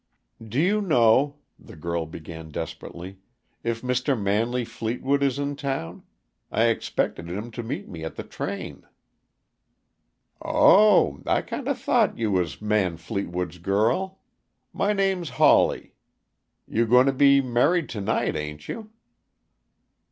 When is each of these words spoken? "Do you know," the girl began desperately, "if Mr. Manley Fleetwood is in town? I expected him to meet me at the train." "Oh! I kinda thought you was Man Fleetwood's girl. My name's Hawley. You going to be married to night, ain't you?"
"Do 0.43 0.59
you 0.59 0.81
know," 0.81 1.35
the 1.59 1.75
girl 1.75 2.07
began 2.07 2.49
desperately, 2.49 3.19
"if 3.63 3.83
Mr. 3.83 4.19
Manley 4.19 4.65
Fleetwood 4.65 5.21
is 5.21 5.37
in 5.37 5.55
town? 5.55 6.01
I 6.51 6.69
expected 6.69 7.29
him 7.29 7.51
to 7.51 7.61
meet 7.61 7.87
me 7.87 8.03
at 8.03 8.15
the 8.15 8.23
train." 8.23 8.87
"Oh! 10.41 11.21
I 11.27 11.43
kinda 11.43 11.75
thought 11.75 12.17
you 12.17 12.31
was 12.31 12.59
Man 12.63 12.97
Fleetwood's 12.97 13.59
girl. 13.59 14.17
My 14.73 14.91
name's 14.91 15.29
Hawley. 15.37 15.93
You 16.67 16.87
going 16.87 17.05
to 17.05 17.13
be 17.13 17.39
married 17.39 17.87
to 17.89 18.01
night, 18.01 18.35
ain't 18.35 18.67
you?" 18.67 18.89